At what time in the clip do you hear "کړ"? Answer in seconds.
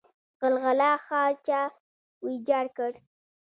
2.77-2.91